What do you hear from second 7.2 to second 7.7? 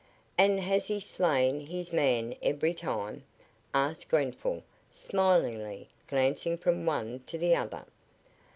to the